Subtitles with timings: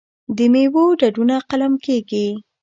[0.37, 2.27] د میوو ډډونه قلم کیږي.